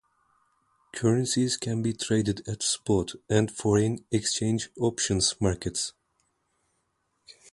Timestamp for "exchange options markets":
4.09-5.93